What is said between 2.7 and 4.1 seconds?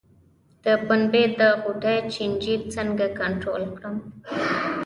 څنګه کنټرول کړم؟